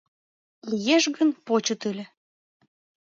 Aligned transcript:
Лиеш 0.69 1.03
гын, 1.15 1.29
почыт 1.45 1.81
ыле. 1.91 2.05